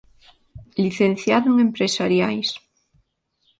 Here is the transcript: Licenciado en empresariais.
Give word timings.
Licenciado 0.83 1.43
en 1.51 1.55
empresariais. 1.67 2.49